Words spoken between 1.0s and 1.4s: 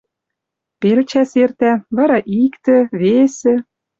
чӓс